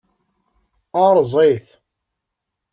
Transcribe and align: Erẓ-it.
Erẓ-it. 1.03 1.67